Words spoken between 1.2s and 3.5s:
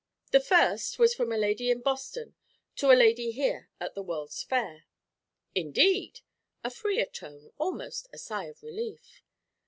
a lady in Boston to a lady